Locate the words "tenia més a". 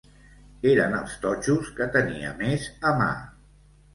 1.97-2.97